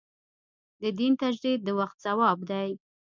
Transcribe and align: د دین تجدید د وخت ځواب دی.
د 0.81 0.83
دین 0.99 1.13
تجدید 1.21 1.59
د 1.63 1.69
وخت 1.79 1.97
ځواب 2.05 2.39
دی. 2.49 2.69